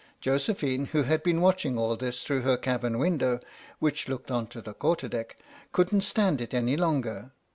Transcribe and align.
Josephine, 0.19 0.85
who 0.87 1.03
had 1.03 1.21
been 1.21 1.41
watching 1.41 1.77
all 1.77 1.95
this 1.95 2.23
through 2.23 2.41
her 2.41 2.57
cabin 2.57 2.97
window 2.97 3.39
(which 3.77 4.09
looked 4.09 4.31
on 4.31 4.47
to 4.47 4.59
the 4.59 4.73
quarter 4.73 5.07
deck), 5.07 5.37
couldn't 5.73 6.01
stand 6.01 6.41
it 6.41 6.55
any 6.55 6.75
longer. 6.75 7.33